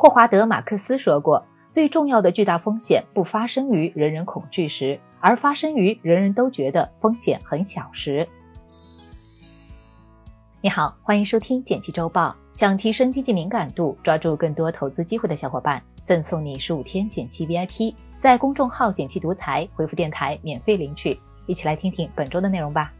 [0.00, 8.26] 霍华德·马克思说过：“最重要的巨大风险不发生于人人恐惧时，而发生于人人都觉得风险很小时。”
[10.62, 12.32] 你好，欢迎收听简七周报。
[12.52, 21.18] 想提升经济敏感度，抓住更多投资机会的小伙伴，赠送你十五天简七 VIP，在公众号“简七独裁回复“电台”免费领取。
[21.46, 22.92] 一起来听听本周的内容吧。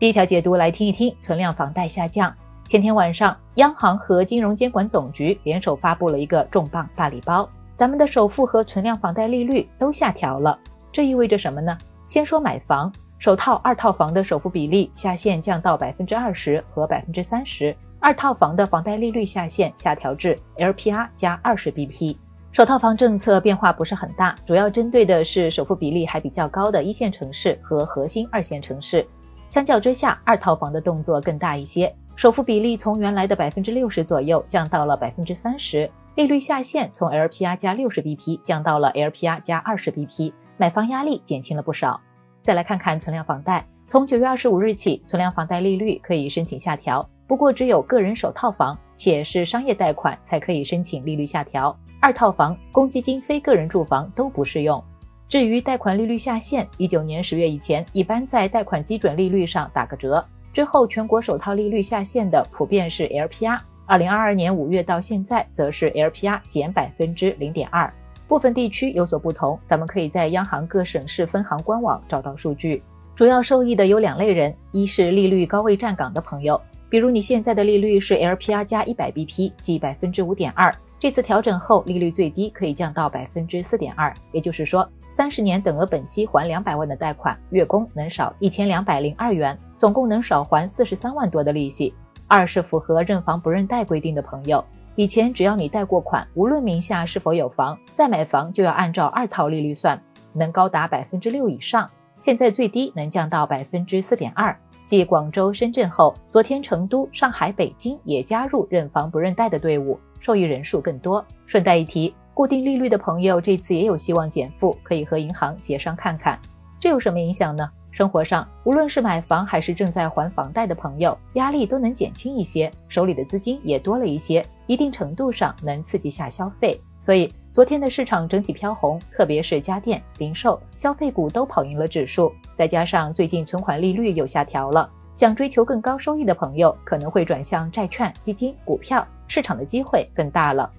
[0.00, 2.34] 第一条解读来听一听，存量房贷下降。
[2.68, 10.58] 前天晚上，央行和金融监管总局联手发布了一个重磅大礼包，咱们的首付和存量房贷利率都下调了。
[10.90, 11.78] 这意味着什么呢？
[12.06, 12.92] 先说买房。
[13.18, 22.16] 首套、二套房的首付比例下限降到百分之二十和百分之三十，二套房的房贷利率下限下调至 LPR 加二十 BP。
[22.50, 29.06] 首套房政策变化不是很大，主要针对的是首付比例还比较高的一线城市和核心二线城市。
[29.48, 42.00] 相较之下，二套房的动作更大一些，首付比例从原来的百分之六十左右降到了百分之三十，利率下限从 LPR 加六十 BP 降到了 LPR 加二十 BP，买房压力减轻了不少。
[42.42, 54.82] 再来看看存量房贷，从九月二十五日起，存量房贷利率可以申请下调，不过只有个人首套房且是商业贷款才可以申请利率下调，二套房、公积金、非个人住房都不适用。
[55.28, 60.24] 至于贷款利率下限，一九年十月以前一般在贷款基准利率上打个折，
[60.56, 67.92] 之后全国首套利率下限的普遍是 LPR，二零二二年五月到现在则是 LPR 减百分之零点二。
[68.26, 72.82] 部分地区有所不同，咱们可以在央行各省市分行官网找到数据。
[73.14, 91.94] 主要受益的有两类人：一是利率高位站岗的朋友，比如你现在的利率是 LPR 加一百 BP，即百分之五点二，这次调整后利率最低可以降到百分之四点二，也就是说，三十年等额本息还两百万的贷款，月供能少一千两百零二元，总共能少还四十三万多的利息。
[92.26, 94.62] 二是符合认房不认贷规定的朋友。
[94.94, 99.98] 以前只要你贷过款，无论名下是否有房，再买房就要按照二套利率算，
[100.34, 101.88] 能高达百分之六以上。
[102.20, 104.54] 现在最低能降到百分之四点二。
[104.84, 111.24] 继广州、深圳后，昨天成都、上海、北京也加入认房不认贷的队伍，受益人数更多。
[111.46, 116.38] 顺带一提，固定利率的朋友这次也有希望减负，可以和银行协商看看。
[116.78, 117.66] 这有什么影响呢？
[117.90, 126.78] 生活上，无论是买房还是正在还房贷的朋友，压力都能减轻一些，手里的资金也多了一些，一定程度上能刺激下消费。
[127.00, 132.30] 所以昨天的市场整体飘红，特别是家电、零售、消费股都跑赢了指数。
[132.54, 140.70] 再加上最近存款利率又下调了，想追求更高收益的朋友可能会转向债券、基金、股票市场的机会更大了。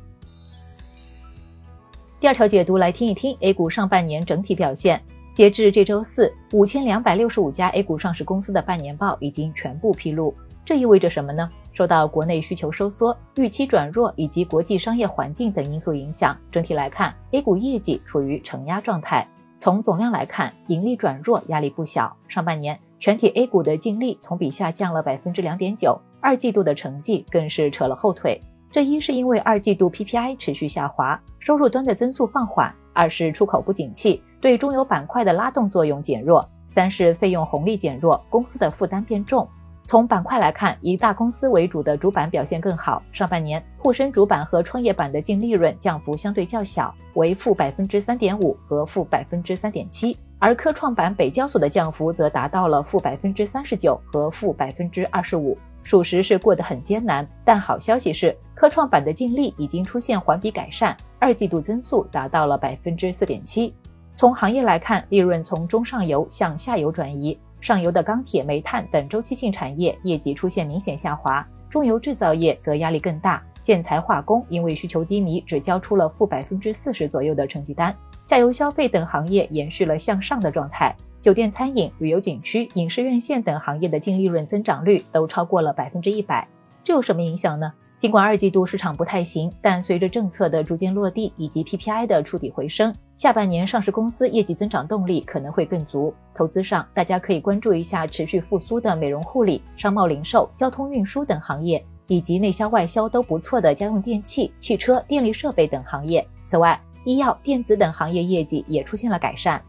[2.19, 4.99] 第二条解读来听一听 A 股上半年整体表现。
[5.35, 10.33] 截至这周四，五千两百六十五家 A 股上市公司的半年报已经全部披露。
[10.65, 11.47] 这意味着什么呢？
[11.73, 19.27] 受到国内需求收缩、预期转弱以及国际商业环境等因素影响，整体来看，A 股业绩处于承压状态。
[19.59, 22.11] 从总量来看，盈利转弱压力不小。
[22.27, 28.41] 上半年全体 A 股的净利同比下降了百分之两点九，二季度的成绩更是扯了后腿。
[28.69, 34.21] 这一是因为二季度 PPI 持续下滑，收入端的增速放缓；二是出口不景气。
[34.39, 39.47] 对中游板块的拉动作用减弱，三是费用红利减弱，公司的负担变重。
[39.83, 43.01] 从板块来看，以大公司为主的主板表现更好。
[43.13, 55.57] 上半年沪深主板和创业板的净利润降幅相对较小，为负百分之三点五和负百分之三点七，而科创板、北交所的降幅则达到了负百分之三十九和负百分之二十五，
[55.87, 57.25] 属实是过得很艰难。
[57.45, 63.73] 但好消息是，科创板的净利已经出现环比改善，二季度增速达到了百分之四点七。
[64.13, 77.95] 从行业来看，利润从中上游向下游转移，上游的钢铁、煤炭等周期性产业业绩出现明显下滑，中游制造业则压力更大，建材化工因为需求低迷，只交出了负百分之四十左右的成绩单，
[78.25, 86.47] 下游消费等行业延续了向上的状态，酒店、餐饮、旅游景区、影视院线等行业的净利润增长率都超过了百分之一百，
[86.83, 87.73] 这有什么影响呢？
[87.97, 96.13] 尽管二季度市场不太行，但随着政策的逐渐落地以及 PPI 的触底回升，下半年上市公司业绩增长动力可能会更足。
[96.35, 106.23] 投资上，大家可以关注一下持续复苏的美容护理、商贸零售、交通运输等行业，以及内销外销都不错的家用电器、汽车、电力设备等行业。
[106.45, 109.59] 此外，医药、电子等行业业绩也出现了改善。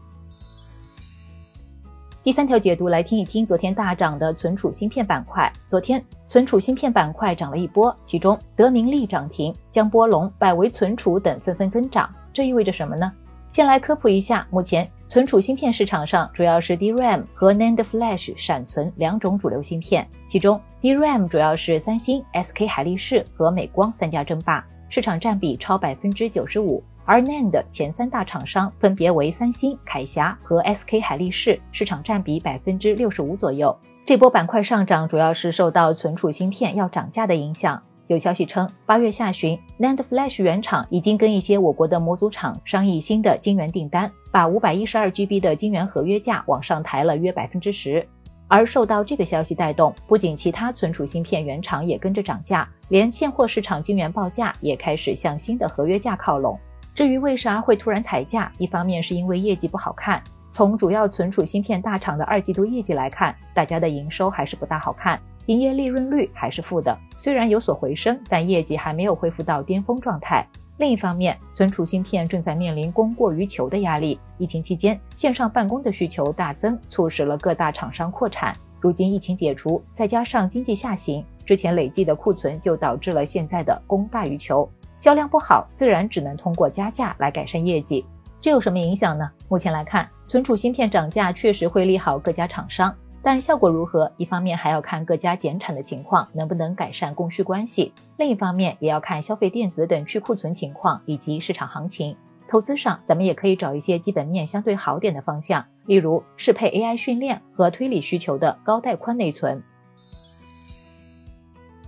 [2.21, 5.49] 第三条解读来听一听，昨天大涨的存储芯片板块。
[5.69, 12.13] 昨天存储芯片板块涨了一波，其中德明利涨停，江波龙、百维存储等纷纷跟涨。
[12.33, 13.09] 这意味着什么呢？
[13.49, 26.83] 先来科普一下，目前存储芯片市场上主要是 DRAM 和 NAND Flash 闪存两种主流芯片，其中 DRAM 主要是三星、SK 海力士和美光三家争霸，市场占比超百分之九十五。
[27.09, 33.75] 而 NAND 前三大厂商分别为三星、铠侠和 SK 海力士，市场占比百分之六十五左右。
[34.05, 37.81] 这波板块上涨主要是受到存储芯片要涨价的影响。
[38.05, 48.07] 有消息称，八月下旬，NAND Flash 原厂已经跟一些我国的模组厂商议新的晶圆订单，把五百一十二 GB 的晶圆合约价往上抬了约百分之十。
[48.47, 56.55] 而受到这个消息带动，不仅其他存储芯片原厂也跟着涨价，连现货市场晶圆报价也开始向新的合约价靠拢。
[56.99, 60.21] 至于为啥会突然抬价，一方面是因为业绩不好看。
[60.51, 66.93] 从主要存储芯片大厂的二季度业绩来看，大家的营收还是不大好看，营业利润率还是负的。
[67.17, 70.45] 虽然有所回升，但业绩还没有恢复到巅峰状态。
[70.75, 74.19] 另一方面，存储芯片正在面临供过于求的压力。
[74.37, 78.53] 疫情期间，线上办公的需求大增，促使了各大厂商扩产。
[78.81, 84.69] 如今疫情解除，再加上经济下行，之前累计的库存就导致了现在的供大于求，
[84.99, 88.05] 销量不好，自然只能通过加价来改善业绩。
[88.41, 89.31] 这有什么影响呢？
[89.47, 92.93] 目前来看，存储芯片涨价确实会利好各家厂商，
[93.23, 102.13] 但效果如何，一方面还要看各家减产的情况能不能改善供需关系，另一方面也要看消费电子等去库存情况以及市场行情。
[102.49, 109.63] 投资上，咱们也可以找一些基本面相对好点的方向，例如适配 AI 训练和推理需求的高带宽内存。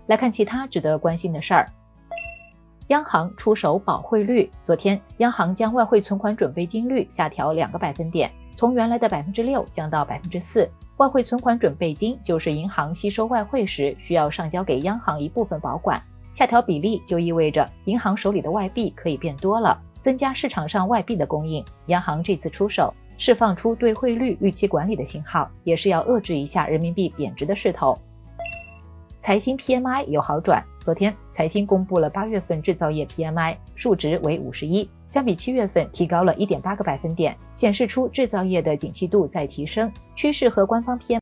[0.07, 1.67] 来看其他值得关心的事儿。
[2.87, 4.51] 央行出手保汇率。
[4.65, 10.69] 昨天，央行将外汇存款准备金率下调两个百分点，从原来的百分之六降到百分之四。
[10.97, 16.01] 外汇存款准备金就是银行吸收外汇时需要上交给央行一部分保管。
[16.33, 21.63] 下调比例就意味着银行手里的外币可以变多了，增加市场上外币的供应。
[21.87, 27.97] 央行这次出手，释放出对汇率预期管理的信号，也是要遏制一下人民币贬值的势头。
[29.21, 30.65] 财新 PMI 有好转。
[30.79, 41.19] 昨天，财新公布了八月份制造业 PMI 数值为五十一，相比七月份提高了一点八个百分点，显示出制造业的景气度在提升，趋势和官方 PMI。